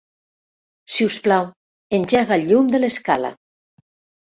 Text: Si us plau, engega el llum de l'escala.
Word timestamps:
Si 0.93 1.07
us 1.11 1.19
plau, 1.29 1.47
engega 2.01 2.41
el 2.41 2.51
llum 2.51 2.75
de 2.77 2.85
l'escala. 2.85 3.35